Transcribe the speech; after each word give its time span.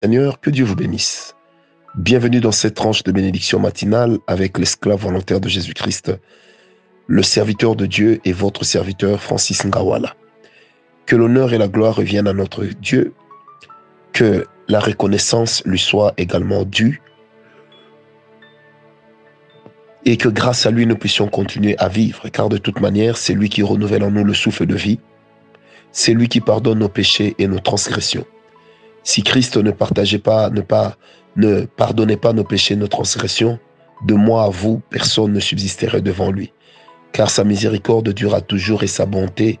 Seigneur, 0.00 0.38
que 0.38 0.50
Dieu 0.50 0.64
vous 0.64 0.76
bénisse. 0.76 1.34
Bienvenue 1.96 2.38
dans 2.38 2.52
cette 2.52 2.76
tranche 2.76 3.02
de 3.02 3.10
bénédiction 3.10 3.58
matinale 3.58 4.18
avec 4.28 4.56
l'esclave 4.56 5.00
volontaire 5.00 5.40
de 5.40 5.48
Jésus-Christ, 5.48 6.12
le 7.08 7.22
serviteur 7.24 7.74
de 7.74 7.84
Dieu 7.84 8.20
et 8.24 8.32
votre 8.32 8.64
serviteur 8.64 9.20
Francis 9.20 9.64
Ngawala. 9.64 10.14
Que 11.04 11.16
l'honneur 11.16 11.52
et 11.52 11.58
la 11.58 11.66
gloire 11.66 11.96
reviennent 11.96 12.28
à 12.28 12.32
notre 12.32 12.64
Dieu, 12.64 13.12
que 14.12 14.46
la 14.68 14.78
reconnaissance 14.78 15.64
lui 15.66 15.80
soit 15.80 16.14
également 16.16 16.62
due 16.62 17.02
et 20.04 20.16
que 20.16 20.28
grâce 20.28 20.64
à 20.64 20.70
lui 20.70 20.86
nous 20.86 20.96
puissions 20.96 21.26
continuer 21.26 21.76
à 21.78 21.88
vivre, 21.88 22.28
car 22.28 22.48
de 22.48 22.58
toute 22.58 22.80
manière, 22.80 23.16
c'est 23.16 23.34
lui 23.34 23.48
qui 23.48 23.64
renouvelle 23.64 24.04
en 24.04 24.12
nous 24.12 24.22
le 24.22 24.34
souffle 24.34 24.64
de 24.64 24.76
vie, 24.76 25.00
c'est 25.90 26.14
lui 26.14 26.28
qui 26.28 26.40
pardonne 26.40 26.78
nos 26.78 26.88
péchés 26.88 27.34
et 27.40 27.48
nos 27.48 27.58
transgressions. 27.58 28.24
Si 29.08 29.22
Christ 29.22 29.56
ne 29.56 29.70
partageait 29.70 30.18
pas, 30.18 30.50
ne 30.50 30.60
pas, 30.60 30.98
ne 31.34 31.62
pardonnait 31.62 32.18
pas 32.18 32.34
nos 32.34 32.44
péchés, 32.44 32.76
nos 32.76 32.88
transgressions, 32.88 33.58
de 34.04 34.12
moi 34.12 34.44
à 34.44 34.48
vous, 34.50 34.82
personne 34.90 35.32
ne 35.32 35.40
subsisterait 35.40 36.02
devant 36.02 36.30
lui. 36.30 36.52
Car 37.12 37.30
sa 37.30 37.42
miséricorde 37.42 38.10
durera 38.10 38.42
toujours 38.42 38.82
et 38.82 38.86
sa 38.86 39.06
bonté 39.06 39.60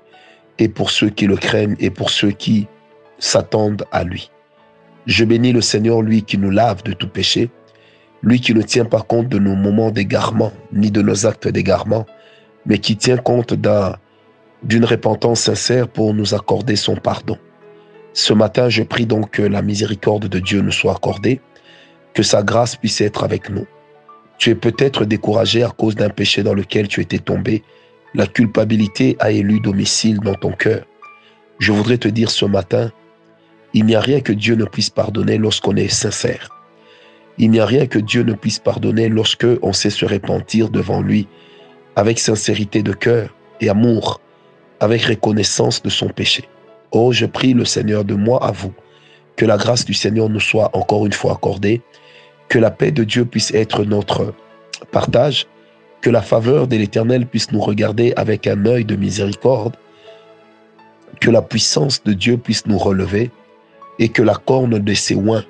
est 0.58 0.68
pour 0.68 0.90
ceux 0.90 1.08
qui 1.08 1.26
le 1.26 1.36
craignent 1.36 1.76
et 1.80 1.88
pour 1.88 2.10
ceux 2.10 2.30
qui 2.30 2.66
s'attendent 3.18 3.86
à 3.90 4.04
lui. 4.04 4.30
Je 5.06 5.24
bénis 5.24 5.52
le 5.52 5.62
Seigneur, 5.62 6.02
lui 6.02 6.24
qui 6.24 6.36
nous 6.36 6.50
lave 6.50 6.82
de 6.82 6.92
tout 6.92 7.08
péché, 7.08 7.48
lui 8.22 8.42
qui 8.42 8.52
ne 8.52 8.60
tient 8.60 8.84
pas 8.84 9.00
compte 9.00 9.30
de 9.30 9.38
nos 9.38 9.56
moments 9.56 9.90
d'égarement, 9.90 10.52
ni 10.74 10.90
de 10.90 11.00
nos 11.00 11.24
actes 11.24 11.48
d'égarement, 11.48 12.04
mais 12.66 12.80
qui 12.80 12.98
tient 12.98 13.16
compte 13.16 13.54
d'une 13.54 14.84
repentance 14.84 15.40
sincère 15.40 15.88
pour 15.88 16.12
nous 16.12 16.34
accorder 16.34 16.76
son 16.76 16.96
pardon. 16.96 17.38
Ce 18.18 18.32
matin, 18.32 18.68
je 18.68 18.82
prie 18.82 19.06
donc 19.06 19.30
que 19.30 19.42
la 19.42 19.62
miséricorde 19.62 20.26
de 20.26 20.40
Dieu 20.40 20.60
nous 20.60 20.72
soit 20.72 20.90
accordée, 20.90 21.40
que 22.14 22.24
sa 22.24 22.42
grâce 22.42 22.74
puisse 22.74 23.00
être 23.00 23.22
avec 23.22 23.48
nous. 23.48 23.64
Tu 24.38 24.50
es 24.50 24.56
peut-être 24.56 25.04
découragé 25.04 25.62
à 25.62 25.68
cause 25.68 25.94
d'un 25.94 26.08
péché 26.08 26.42
dans 26.42 26.52
lequel 26.52 26.88
tu 26.88 27.00
étais 27.00 27.20
tombé. 27.20 27.62
La 28.14 28.26
culpabilité 28.26 29.16
a 29.20 29.30
élu 29.30 29.60
domicile 29.60 30.18
dans 30.18 30.34
ton 30.34 30.50
cœur. 30.50 30.84
Je 31.60 31.70
voudrais 31.70 31.98
te 31.98 32.08
dire 32.08 32.32
ce 32.32 32.44
matin, 32.44 32.90
il 33.72 33.86
n'y 33.86 33.94
a 33.94 34.00
rien 34.00 34.20
que 34.20 34.32
Dieu 34.32 34.56
ne 34.56 34.64
puisse 34.64 34.90
pardonner 34.90 35.38
lorsqu'on 35.38 35.76
est 35.76 35.86
sincère. 35.86 36.48
Il 37.38 37.52
n'y 37.52 37.60
a 37.60 37.66
rien 37.66 37.86
que 37.86 38.00
Dieu 38.00 38.24
ne 38.24 38.32
puisse 38.32 38.58
pardonner 38.58 39.08
lorsque 39.08 39.46
on 39.62 39.72
sait 39.72 39.90
se 39.90 40.04
repentir 40.04 40.70
devant 40.70 41.02
lui 41.02 41.28
avec 41.94 42.18
sincérité 42.18 42.82
de 42.82 42.94
cœur 42.94 43.32
et 43.60 43.68
amour, 43.68 44.20
avec 44.80 45.02
reconnaissance 45.02 45.80
de 45.84 45.88
son 45.88 46.08
péché. 46.08 46.48
Oh, 46.90 47.12
je 47.12 47.26
prie 47.26 47.52
le 47.52 47.66
Seigneur 47.66 48.02
de 48.04 48.14
moi 48.14 48.42
à 48.42 48.50
vous, 48.50 48.72
que 49.36 49.44
la 49.44 49.58
grâce 49.58 49.84
du 49.84 49.92
Seigneur 49.92 50.30
nous 50.30 50.40
soit 50.40 50.70
encore 50.72 51.04
une 51.04 51.12
fois 51.12 51.32
accordée, 51.32 51.82
que 52.48 52.58
la 52.58 52.70
paix 52.70 52.90
de 52.90 53.04
Dieu 53.04 53.26
puisse 53.26 53.52
être 53.52 53.84
notre 53.84 54.32
partage, 54.90 55.46
que 56.00 56.08
la 56.08 56.22
faveur 56.22 56.66
de 56.66 56.76
l'Éternel 56.76 57.26
puisse 57.26 57.52
nous 57.52 57.60
regarder 57.60 58.14
avec 58.16 58.46
un 58.46 58.64
œil 58.64 58.86
de 58.86 58.96
miséricorde, 58.96 59.76
que 61.20 61.30
la 61.30 61.42
puissance 61.42 62.02
de 62.04 62.14
Dieu 62.14 62.38
puisse 62.38 62.66
nous 62.66 62.78
relever 62.78 63.30
et 63.98 64.08
que 64.08 64.22
la 64.22 64.36
corne 64.36 64.78
de 64.78 64.94
ses 64.94 65.14
oins 65.14 65.44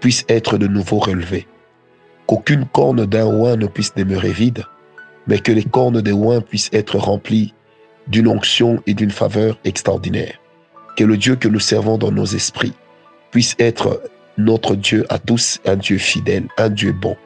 puisse 0.00 0.26
être 0.28 0.58
de 0.58 0.66
nouveau 0.66 0.98
relevée. 0.98 1.46
Qu'aucune 2.26 2.66
corne 2.66 3.06
d'un 3.06 3.26
oin 3.26 3.56
ne 3.56 3.66
puisse 3.66 3.94
demeurer 3.94 4.32
vide, 4.32 4.64
mais 5.26 5.38
que 5.38 5.52
les 5.52 5.64
cornes 5.64 6.02
des 6.02 6.12
oins 6.12 6.42
puissent 6.42 6.70
être 6.74 6.98
remplies 6.98 7.54
d'une 8.06 8.28
onction 8.28 8.82
et 8.86 8.92
d'une 8.92 9.10
faveur 9.10 9.58
extraordinaire 9.64 10.38
que 10.96 11.04
le 11.04 11.16
Dieu 11.16 11.36
que 11.36 11.48
nous 11.48 11.60
servons 11.60 11.98
dans 11.98 12.12
nos 12.12 12.24
esprits 12.24 12.74
puisse 13.30 13.54
être 13.58 14.02
notre 14.38 14.76
Dieu 14.76 15.04
à 15.08 15.18
tous, 15.18 15.60
un 15.64 15.76
Dieu 15.76 15.98
fidèle, 15.98 16.48
un 16.56 16.68
Dieu 16.68 16.92
bon. 16.92 17.16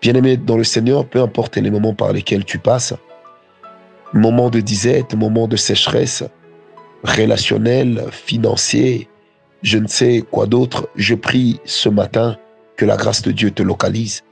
Bien-aimé 0.00 0.36
dans 0.36 0.56
le 0.56 0.64
Seigneur, 0.64 1.06
peu 1.06 1.20
importe 1.20 1.56
les 1.56 1.70
moments 1.70 1.94
par 1.94 2.12
lesquels 2.12 2.44
tu 2.44 2.58
passes, 2.58 2.94
moments 4.12 4.50
de 4.50 4.60
disette, 4.60 5.14
moments 5.14 5.48
de 5.48 5.56
sécheresse, 5.56 6.24
relationnel, 7.04 8.04
financier, 8.10 9.08
je 9.62 9.78
ne 9.78 9.86
sais 9.86 10.24
quoi 10.30 10.46
d'autre, 10.46 10.88
je 10.96 11.14
prie 11.14 11.60
ce 11.64 11.88
matin 11.88 12.36
que 12.76 12.84
la 12.84 12.96
grâce 12.96 13.22
de 13.22 13.30
Dieu 13.30 13.50
te 13.50 13.62
localise, 13.62 14.22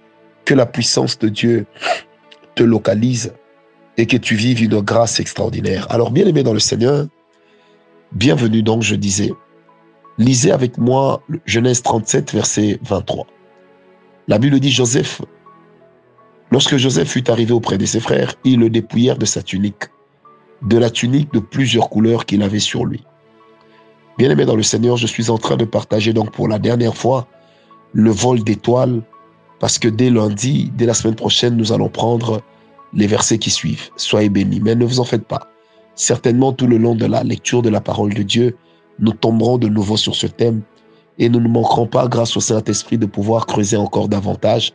que 0.45 0.55
la 0.55 0.67
puissance 0.67 1.19
de 1.19 1.29
Dieu 1.29 1.67
te 2.55 2.63
localise 2.63 3.33
et 3.97 4.07
que 4.07 4.17
tu 4.17 4.35
vives 4.35 4.63
une 4.63 4.81
grâce 4.81 5.21
extraordinaire. 5.21 5.87
Alors, 5.91 6.11
bien 6.11 6.27
aimé 6.27 6.43
dans 6.43 6.53
le 6.53 6.59
Seigneur, 6.59 7.07
Bienvenue 8.13 8.65
donc, 8.65 8.83
je 8.83 8.97
disais. 8.97 9.33
Lisez 10.19 10.51
avec 10.51 10.79
moi 10.79 11.23
Genèse 11.47 11.81
37, 11.83 12.33
verset 12.33 12.81
23. 12.83 13.25
La 14.27 14.39
Bible 14.39 14.59
dit 14.59 14.73
Joseph, 14.73 15.23
lorsque 16.51 16.77
Joseph 16.77 17.09
fut 17.09 17.31
arrivé 17.31 17.53
auprès 17.53 17.79
de 17.79 17.87
ses 17.87 18.01
frères, 18.01 18.35
ils 18.43 18.59
le 18.59 18.69
dépouillèrent 18.69 19.17
de 19.17 19.27
sa 19.27 19.45
tunique, 19.45 19.85
de 20.63 20.77
la 20.77 20.91
tunique 20.91 21.33
de 21.33 21.39
plusieurs 21.39 21.89
couleurs 21.89 22.27
qu'il 22.27 22.43
avait 22.43 22.59
sur 22.59 22.85
lui. 22.85 23.05
Bien-aimé 24.19 24.45
dans 24.45 24.57
le 24.57 24.65
Seigneur, 24.65 24.97
je 24.97 25.07
suis 25.07 25.31
en 25.31 25.39
train 25.39 25.57
de 25.57 25.65
partager 25.65 26.13
donc 26.13 26.33
pour 26.33 26.49
la 26.49 26.59
dernière 26.59 26.97
fois 26.97 27.29
le 27.93 28.11
vol 28.11 28.43
d'étoiles, 28.43 29.03
parce 29.61 29.79
que 29.79 29.87
dès 29.87 30.11
lundi, 30.11 30.73
dès 30.75 30.85
la 30.85 30.95
semaine 30.95 31.15
prochaine, 31.15 31.57
nous 31.57 31.71
allons 31.73 31.89
prendre 31.89 32.43
les 32.93 33.07
versets 33.07 33.39
qui 33.39 33.51
suivent. 33.51 33.91
Soyez 33.95 34.31
bénis, 34.31 34.61
mais 34.61 34.75
ne 34.75 34.85
vous 34.85 34.99
en 34.99 35.05
faites 35.05 35.27
pas. 35.29 35.49
Certainement, 35.95 36.53
tout 36.53 36.67
le 36.67 36.79
long 36.79 36.95
de 36.95 37.07
la 37.07 37.23
lecture 37.23 37.63
de 37.63 37.69
la 37.69 37.81
parole 37.81 38.15
de 38.15 38.23
Dieu, 38.23 38.57
nous 38.99 39.13
tomberons 39.13 39.59
de 39.59 39.69
nouveau 39.69 39.97
sur 39.97 40.15
ce 40.15 40.27
thème 40.27 40.63
et 41.19 41.29
nous 41.29 41.41
ne 41.41 41.49
manquerons 41.49 41.87
pas, 41.87 42.09
grâce 42.09 42.37
au 42.37 42.41
Saint-Esprit, 42.41 42.99
de 42.99 43.07
pouvoir 43.07 43.47
creuser 43.47 43.77
encore 43.77 44.09
davantage, 44.09 44.73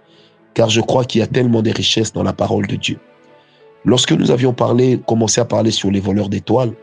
car 0.53 0.69
je 0.69 0.81
crois 0.81 1.03
qu'il 1.03 1.19
y 1.19 1.23
a 1.23 1.27
tellement 1.27 1.61
de 1.61 1.71
richesses 1.71 2.13
dans 2.13 2.23
la 2.23 2.33
parole 2.33 2.67
de 2.67 2.75
Dieu. 2.75 2.99
Lorsque 3.83 4.11
nous 4.11 4.31
avions 4.31 4.53
parlé, 4.53 4.99
commencé 5.07 5.41
à 5.41 5.45
parler 5.45 5.71
sur 5.71 5.91
les 5.91 5.99
voleurs 5.99 6.29
d'étoiles, 6.29 6.73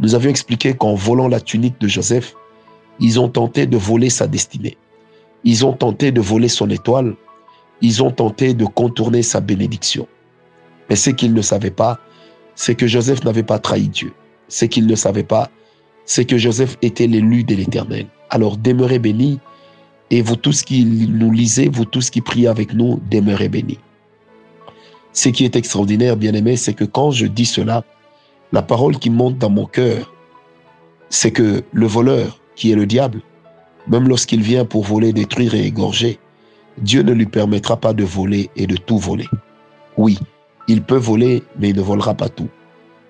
nous 0.00 0.14
avions 0.14 0.30
expliqué 0.30 0.74
qu'en 0.74 0.94
volant 0.94 1.28
la 1.28 1.40
tunique 1.40 1.80
de 1.80 1.88
Joseph, 1.88 2.34
ils 3.00 3.20
ont 3.20 3.28
tenté 3.28 3.66
de 3.66 3.76
voler 3.76 4.10
sa 4.10 4.26
destinée. 4.26 4.76
Ils 5.44 5.64
ont 5.64 5.72
tenté 5.72 6.12
de 6.12 6.20
voler 6.20 6.48
son 6.48 6.68
étoile. 6.70 7.14
Ils 7.80 8.02
ont 8.02 8.10
tenté 8.10 8.54
de 8.54 8.64
contourner 8.64 9.22
sa 9.22 9.40
bénédiction. 9.40 10.06
Mais 10.88 10.96
ce 10.96 11.10
qu'ils 11.10 11.32
ne 11.32 11.42
savaient 11.42 11.70
pas, 11.70 11.98
c'est 12.58 12.74
que 12.74 12.88
Joseph 12.88 13.22
n'avait 13.24 13.44
pas 13.44 13.60
trahi 13.60 13.86
Dieu. 13.86 14.12
Ce 14.48 14.64
qu'il 14.64 14.88
ne 14.88 14.96
savait 14.96 15.22
pas, 15.22 15.48
c'est 16.04 16.24
que 16.24 16.36
Joseph 16.36 16.76
était 16.82 17.06
l'élu 17.06 17.44
de 17.44 17.54
l'Éternel. 17.54 18.06
Alors 18.30 18.56
demeurez 18.56 18.98
bénis, 18.98 19.38
et 20.10 20.22
vous 20.22 20.34
tous 20.34 20.62
qui 20.62 20.84
nous 20.84 21.30
lisez, 21.30 21.68
vous 21.68 21.84
tous 21.84 22.10
qui 22.10 22.20
priez 22.20 22.48
avec 22.48 22.74
nous, 22.74 23.00
demeurez 23.12 23.48
bénis. 23.48 23.78
Ce 25.12 25.28
qui 25.28 25.44
est 25.44 25.54
extraordinaire, 25.54 26.16
bien 26.16 26.34
aimé, 26.34 26.56
c'est 26.56 26.74
que 26.74 26.84
quand 26.84 27.12
je 27.12 27.26
dis 27.26 27.46
cela, 27.46 27.84
la 28.50 28.62
parole 28.62 28.98
qui 28.98 29.10
monte 29.10 29.38
dans 29.38 29.50
mon 29.50 29.66
cœur, 29.66 30.12
c'est 31.10 31.30
que 31.30 31.62
le 31.72 31.86
voleur, 31.86 32.40
qui 32.56 32.72
est 32.72 32.76
le 32.76 32.86
diable, 32.86 33.20
même 33.86 34.08
lorsqu'il 34.08 34.42
vient 34.42 34.64
pour 34.64 34.82
voler, 34.82 35.12
détruire 35.12 35.54
et 35.54 35.64
égorger, 35.64 36.18
Dieu 36.78 37.02
ne 37.02 37.12
lui 37.12 37.26
permettra 37.26 37.76
pas 37.76 37.92
de 37.92 38.02
voler 38.02 38.50
et 38.56 38.66
de 38.66 38.76
tout 38.76 38.98
voler. 38.98 39.28
Oui, 39.96 40.18
il 40.68 40.82
peut 40.82 40.96
voler, 40.96 41.42
mais 41.58 41.70
il 41.70 41.76
ne 41.76 41.82
volera 41.82 42.14
pas 42.14 42.28
tout. 42.28 42.48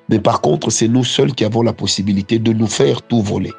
Mais 0.08 0.20
par 0.20 0.40
contre, 0.40 0.70
c'est 0.70 0.88
nous 0.88 1.04
seuls 1.04 1.34
qui 1.34 1.44
avons 1.44 1.62
la 1.62 1.72
possibilité 1.72 2.38
de 2.38 2.52
nous 2.52 2.66
faire 2.66 3.02
tout 3.02 3.20
voler. 3.20 3.52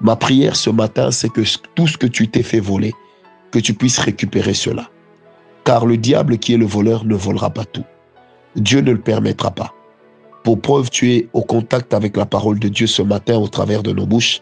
Ma 0.00 0.16
prière 0.16 0.54
ce 0.54 0.70
matin, 0.70 1.10
c'est 1.10 1.30
que 1.30 1.42
tout 1.74 1.88
ce 1.88 1.96
que 1.96 2.06
tu 2.06 2.28
t'es 2.28 2.42
fait 2.42 2.60
voler, 2.60 2.92
que 3.50 3.58
tu 3.58 3.74
puisses 3.74 3.98
récupérer 3.98 4.54
cela. 4.54 4.90
Car 5.64 5.86
le 5.86 5.96
diable 5.96 6.38
qui 6.38 6.54
est 6.54 6.58
le 6.58 6.66
voleur 6.66 7.04
ne 7.04 7.14
volera 7.14 7.50
pas 7.50 7.64
tout. 7.64 7.84
Dieu 8.56 8.80
ne 8.80 8.92
le 8.92 9.00
permettra 9.00 9.50
pas. 9.50 9.72
Pour 10.42 10.60
preuve, 10.60 10.90
tu 10.90 11.12
es 11.12 11.28
au 11.32 11.42
contact 11.42 11.94
avec 11.94 12.16
la 12.16 12.26
parole 12.26 12.58
de 12.58 12.68
Dieu 12.68 12.86
ce 12.86 13.02
matin 13.02 13.36
au 13.36 13.48
travers 13.48 13.82
de 13.82 13.92
nos 13.92 14.06
bouches, 14.06 14.40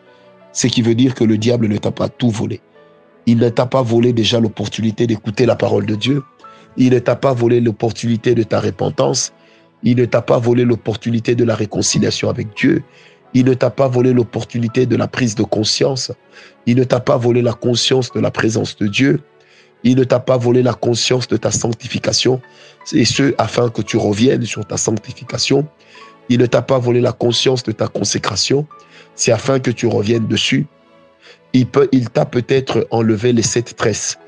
ce 0.53 0.67
qui 0.67 0.83
veut 0.83 0.95
dire 0.95 1.15
que 1.15 1.25
le 1.25 1.39
diable 1.39 1.69
ne 1.69 1.77
t'a 1.77 1.91
pas 1.91 2.09
tout 2.09 2.31
volé. 2.31 2.61
Il 3.27 3.39
ne 3.39 3.49
t'a 3.51 3.67
pas 3.67 3.83
volé 3.83 4.13
déjà 4.13 4.41
l'opportunité 4.41 5.07
d'écouter 5.07 5.47
la 5.47 5.57
parole 5.57 5.87
de 5.87 5.95
Dieu. 5.95 6.23
Il 6.77 6.93
ne 6.93 6.99
t'a 6.99 7.17
pas 7.17 7.33
volé 7.33 7.61
l'opportunité 7.61 8.35
de 8.35 8.43
ta 8.43 8.61
repentance. 8.61 9.33
Il 9.83 9.97
ne 9.97 10.05
t'a 10.05 10.23
pas 10.23 10.39
volé 10.39 10.65
l'opportunité 10.65 11.35
de 11.35 11.45
la 11.45 11.55
réconciliation 11.55 12.29
avec 12.29 12.57
Dieu. 12.57 12.83
Il 13.35 13.45
ne 13.45 13.55
t'a 13.55 13.71
pas 13.71 13.89
volé 13.89 14.13
l'opportunité 14.13 14.87
de 14.87 14.97
la 14.97 15.09
prise 15.09 15.35
de 15.35 15.43
conscience. 15.43 16.13
Il 16.67 16.77
ne 16.77 16.85
t'a 16.85 17.01
pas 17.01 17.17
volé 17.17 17.43
la 17.43 17.53
conscience 17.53 18.13
de 18.13 18.21
la 18.21 18.31
présence 18.31 18.77
de 18.77 18.87
Dieu. 18.87 19.21
Il 19.83 19.97
ne 19.97 20.05
t'a 20.05 20.21
pas 20.21 20.37
volé 20.37 20.63
la 20.63 20.75
conscience 20.75 21.27
de 21.29 21.37
ta 21.37 21.51
sanctification, 21.51 22.41
et 22.93 23.05
ce, 23.05 23.35
afin 23.39 23.71
que 23.71 23.83
tu 23.83 23.97
reviennes 23.97 24.45
sur 24.45 24.67
ta 24.67 24.77
sanctification. 24.77 25.67
Il 26.29 26.41
ne 26.41 26.47
t'a 26.47 26.63
pas 26.63 26.79
volé 26.79 27.01
la 27.01 27.13
conscience 27.13 27.63
de 27.63 27.73
ta 27.73 27.89
consécration, 27.89 28.67
c'est 29.15 29.33
afin 29.33 29.59
que 29.59 29.71
tu 29.71 29.87
reviennes 29.87 30.27
dessus. 30.29 30.67
Il, 31.53 31.67
t'a 31.67 32.27
peut-être 32.27 32.87
enlevé 32.91 33.33
les 33.33 33.43
sept 33.43 33.75
tresses, 33.75 34.19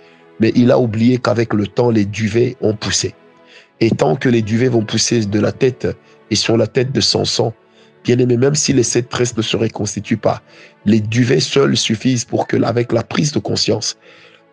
mais 0.43 0.53
il 0.57 0.73
a 0.73 0.79
oublié 0.79 1.19
qu'avec 1.19 1.55
le 1.55 1.69
temps, 1.69 1.91
les 1.91 2.05
duvets 2.05 2.57
ont 2.61 2.75
poussé. 2.75 3.15
Et 3.79 3.91
tant 3.91 4.17
que 4.17 4.29
les 4.29 4.43
duvets 4.43 4.69
vont 4.69 4.85
pousser 4.85 5.25
de 5.25 5.41
la 5.41 5.53
tête 5.53 5.87
et 6.31 6.35
sur 6.35 6.57
la 6.57 6.67
tête 6.67 6.91
de 6.93 7.01
Samson, 7.01 7.53
Bien-aimé, 8.05 8.37
même 8.37 8.57
si 8.57 8.73
les 8.73 8.83
sept 8.83 9.09
tresses 9.09 9.37
ne 9.37 9.43
se 9.43 9.57
reconstituent 9.57 10.17
pas, 10.17 10.43
les 10.85 10.99
duvets 10.99 11.39
seuls 11.39 11.77
suffisent 11.77 12.25
pour 12.25 12.49
que, 12.49 12.61
avec 12.63 12.91
la 12.91 13.05
prise 13.05 13.31
de 13.31 13.39
conscience, 13.39 13.97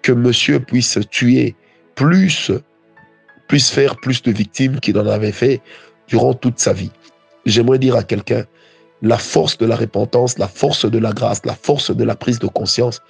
que 0.04 0.12
monsieur 0.12 0.60
puisse 0.60 1.00
tuer 1.10 1.56
plus, 1.96 2.52
puisse 3.48 3.72
faire 3.72 3.96
plus 3.96 4.22
de 4.22 4.32
victimes 4.32 4.80
qu'il 4.80 5.00
en 5.00 5.08
avait 5.08 5.32
fait 5.32 5.62
durant 6.08 6.36
toute 6.36 6.60
sa 6.60 6.74
vie. 6.74 6.92
J'aimerais 7.48 7.80
dire 7.80 7.96
à 7.96 8.04
quelqu'un, 8.04 8.46
la 9.02 9.18
force 9.18 9.58
de 9.58 9.66
la 9.66 9.76
repentance, 9.76 10.38
la 10.38 10.48
force 10.48 10.86
de 10.86 11.00
la 11.00 11.12
grâce, 11.12 11.44
la 11.44 11.56
force 11.56 11.90
de 11.90 12.04
la 12.04 12.16
prise 12.16 12.38
de 12.38 12.48
conscience, 12.48 13.02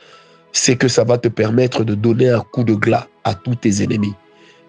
c'est 0.52 0.76
que 0.76 0.88
ça 0.88 1.04
va 1.04 1.18
te 1.18 1.28
permettre 1.28 1.84
de 1.84 1.96
donner 1.96 2.30
un 2.30 2.42
coup 2.42 2.64
de 2.64 2.74
glas 2.74 3.08
à 3.24 3.34
tous 3.34 3.56
tes 3.56 3.84
ennemis. 3.84 4.14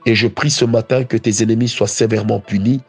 Et 0.07 0.15
je 0.15 0.29
prie 0.29 0.51
ce 0.51 0.65
matin 0.65 1.05
que 1.05 1.17
tes 1.17 1.43
ennemis 1.43 1.69
soient 1.69 1.87
sévèrement 1.87 2.41
punis. 2.41 2.81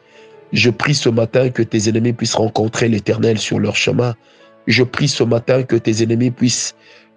Je 0.52 0.70
prie 0.70 0.94
ce 0.94 1.08
matin 1.08 1.50
que 1.50 1.62
tes 1.62 1.88
ennemis 1.88 2.12
puissent 2.12 2.34
rencontrer 2.34 2.88
l'Éternel 2.88 3.38
sur 3.38 3.58
leur 3.58 3.76
chemin. 3.76 4.14
Je 4.66 4.82
prie 4.82 5.08
ce 5.08 5.24
matin 5.24 5.62
que 5.62 5.76
tes 5.76 6.02
ennemis 6.02 6.30
puissent 6.30 6.74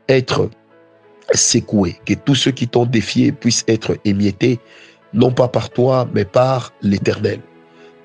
être 0.07 0.50
secoués, 1.33 2.00
que 2.06 2.13
tous 2.13 2.36
ceux 2.36 2.51
qui 2.51 2.68
t'ont 2.68 2.86
défié 2.86 3.31
puissent 3.31 3.66
être 3.68 3.98
émiettés, 4.06 4.60
non 5.13 5.31
pas 5.31 5.48
par 5.48 5.69
toi, 5.69 6.07
mais 6.13 6.25
par 6.25 6.74
l'Éternel. 6.81 7.39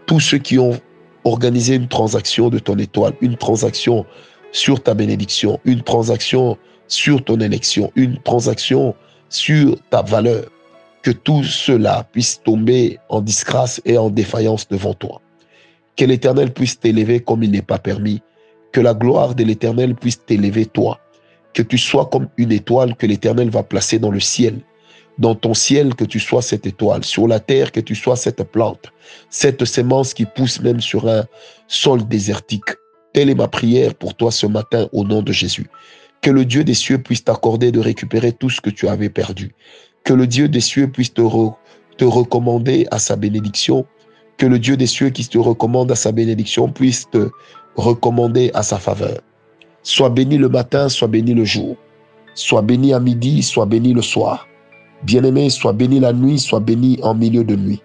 Tous 0.07 0.21
ceux 0.21 0.39
qui 0.39 0.59
ont 0.59 0.81
organisé 1.25 1.75
une 1.75 1.89
transaction 1.89 2.49
de 2.49 2.59
ton 2.59 2.79
étoile, 2.79 3.13
une 3.21 3.37
transaction 3.37 4.07
sur 4.53 4.83
ta 4.83 4.95
bénédiction, 4.95 5.61
une 5.65 5.83
transaction 5.83 6.57
sur 6.91 7.25
ton 7.25 7.41
élection, 7.41 7.91
une 7.97 8.19
transaction 8.19 8.95
sur 9.29 9.77
ta 9.89 10.03
valeur, 10.03 10.45
que 11.03 11.13
tout 11.13 11.45
cela 11.45 12.07
puisse 12.13 12.43
tomber 12.43 12.99
en 13.09 13.23
disgrâce 13.23 13.81
et 13.87 13.97
en 13.97 14.11
défaillance 14.11 14.69
devant 14.69 14.93
toi. 14.93 15.23
Que 15.97 16.05
l'Éternel 16.05 16.53
puisse 16.53 16.79
t'élever 16.79 17.21
comme 17.21 17.43
il 17.43 17.53
n'est 17.53 17.63
pas 17.63 17.79
permis. 17.79 18.21
Que 18.73 18.81
la 18.81 18.93
gloire 18.93 19.35
de 19.35 19.45
l'Éternel 19.45 19.95
puisse 19.95 20.25
t'élever 20.25 20.67
toi. 20.67 21.01
Que 21.55 21.63
tu 21.63 21.79
sois 21.79 22.07
comme 22.07 22.29
une 22.37 22.53
étoile 22.53 22.97
que 22.97 23.07
l'Éternel 23.07 23.51
va 23.51 23.63
placer 23.63 23.99
dans 23.99 24.11
le 24.11 24.21
ciel. 24.21 24.61
Dans 25.19 25.35
ton 25.35 25.55
ciel, 25.55 25.95
que 25.95 26.05
tu 26.05 26.21
sois 26.21 26.43
cette 26.43 26.67
étoile. 26.67 27.05
Sur 27.05 27.27
la 27.27 27.41
terre, 27.41 27.73
que 27.73 27.81
tu 27.81 27.95
sois 27.95 28.17
cette 28.17 28.43
plante. 28.45 28.93
Cette 29.31 29.65
sémence 29.65 30.15
qui 30.15 30.27
pousse 30.27 30.61
même 30.61 30.81
sur 30.81 31.09
un 31.09 31.25
sol 31.67 32.07
désertique. 32.07 32.71
Telle 33.13 33.31
est 33.31 33.35
ma 33.35 33.49
prière 33.49 33.95
pour 33.95 34.15
toi 34.15 34.31
ce 34.31 34.47
matin 34.47 34.89
au 34.93 35.05
nom 35.05 35.23
de 35.23 35.33
Jésus. 35.33 35.67
Que 36.23 36.31
le 36.31 36.45
Dieu 36.45 36.65
des 36.65 36.75
cieux 36.75 36.99
puisse 36.99 37.25
t'accorder 37.25 37.73
de 37.73 37.81
récupérer 37.81 38.33
tout 38.33 38.51
ce 38.51 38.61
que 38.61 38.69
tu 38.69 38.89
avais 38.89 39.09
perdu. 39.09 39.55
Que 40.05 40.13
le 40.13 40.27
Dieu 40.27 40.49
des 40.49 40.61
cieux 40.61 40.89
puisse 40.89 41.15
te, 41.15 41.23
recommander 42.03 42.87
à 42.91 42.99
sa 42.99 43.17
bénédiction. 43.17 43.87
Que 44.37 44.47
le 44.47 44.59
Dieu 44.59 44.77
des 44.77 44.87
cieux 44.87 45.11
qui 45.11 45.27
te 45.27 45.39
recommande 45.39 45.91
à 45.91 45.95
sa 45.95 46.13
bénédiction 46.13 46.69
puisse 46.69 47.09
te 47.11 47.31
recommander 47.77 48.51
à 48.53 48.63
sa 48.63 48.79
faveur. 48.79 49.21
Sois 49.83 50.11
béni 50.11 50.37
le 50.37 50.51
matin, 50.51 50.91
sois 50.91 51.09
béni 51.09 51.33
le 51.33 51.45
jour. 51.45 51.77
Sois 52.35 52.63
béni 52.63 52.93
à 52.93 53.01
midi, 53.01 53.43
sois 53.43 53.67
béni 53.67 53.95
le 53.95 54.03
soir. 54.03 54.47
Bien-aimé, 55.05 55.49
sois 55.49 55.73
béni 55.73 56.01
la 56.01 56.13
nuit, 56.13 56.39
sois 56.39 56.61
béni 56.61 56.99
en 57.03 57.15
milieu 57.15 57.45
de 57.45 57.57
nuit. 57.57 57.83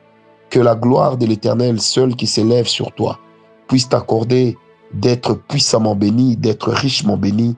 Que 0.49 0.59
la 0.59 0.75
gloire 0.75 1.17
de 1.17 1.25
l'Éternel 1.25 1.79
seul 1.79 2.15
qui 2.15 2.27
s'élève 2.27 2.67
sur 2.67 2.91
toi 2.91 3.17
puisse 3.67 3.87
t'accorder 3.87 4.57
d'être 4.93 5.35
puissamment 5.47 5.95
béni, 5.95 6.35
d'être 6.35 6.71
richement 6.71 7.17
béni, 7.17 7.55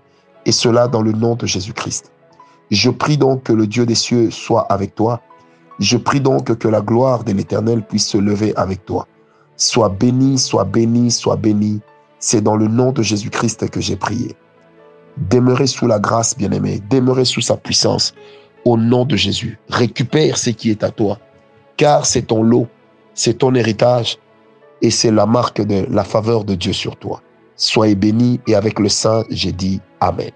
et 0.47 0.51
cela 0.53 0.87
dans 0.87 1.01
le 1.01 1.11
nom 1.11 1.35
de 1.35 1.45
Jésus-Christ. 1.45 2.11
Je 2.71 2.89
prie 2.89 3.17
donc 3.17 3.43
que 3.43 3.53
le 3.53 3.67
Dieu 3.67 3.85
des 3.85 3.95
cieux 3.95 4.31
soit 4.31 4.61
avec 4.71 4.95
toi. 4.95 5.21
Je 5.79 5.97
prie 5.97 6.21
donc 6.21 6.57
que 6.57 6.67
la 6.69 6.81
gloire 6.81 7.23
de 7.25 7.33
l'Éternel 7.33 7.83
puisse 7.83 8.07
se 8.07 8.17
lever 8.17 8.53
avec 8.55 8.85
toi. 8.85 9.07
Sois 9.57 9.89
béni, 9.89 10.37
sois 10.37 10.63
béni, 10.63 11.11
sois 11.11 11.35
béni. 11.35 11.81
C'est 12.19 12.41
dans 12.41 12.55
le 12.55 12.67
nom 12.67 12.93
de 12.93 13.03
Jésus-Christ 13.03 13.69
que 13.69 13.81
j'ai 13.81 13.97
prié. 13.97 14.35
Demeurez 15.17 15.67
sous 15.67 15.85
la 15.85 15.99
grâce, 15.99 16.37
bien-aimé. 16.37 16.81
Demeurez 16.89 17.25
sous 17.25 17.41
sa 17.41 17.57
puissance. 17.57 18.13
Au 18.63 18.77
nom 18.77 19.03
de 19.03 19.15
Jésus. 19.17 19.59
Récupère 19.69 20.37
ce 20.37 20.49
qui 20.51 20.71
est 20.71 20.83
à 20.83 20.91
toi. 20.91 21.19
Car 21.75 22.05
c'est 22.05 22.23
ton 22.23 22.41
lot, 22.41 22.67
c'est 23.13 23.39
ton 23.39 23.53
héritage 23.53 24.17
et 24.81 24.91
c'est 24.91 25.11
la 25.11 25.25
marque 25.25 25.61
de 25.61 25.85
la 25.89 26.03
faveur 26.03 26.43
de 26.45 26.55
Dieu 26.55 26.73
sur 26.73 26.95
toi. 26.95 27.21
Soyez 27.57 27.95
bénis 27.95 28.39
et 28.47 28.55
avec 28.55 28.79
le 28.79 28.87
Saint, 28.87 29.25
j'ai 29.29 29.51
dit 29.51 29.81
Amen. 29.99 30.31